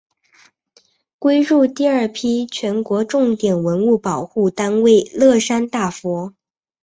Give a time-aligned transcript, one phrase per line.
[1.19, 6.33] 归入第二批全国重点文物保护单位乐山大佛。